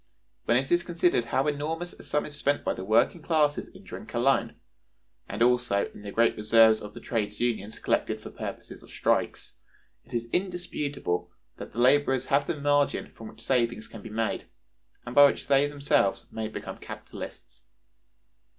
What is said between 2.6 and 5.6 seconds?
by the working classes in drink alone (and